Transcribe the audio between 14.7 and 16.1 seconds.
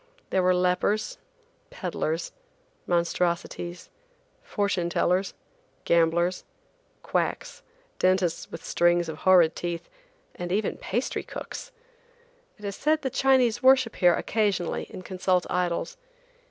and consult idols.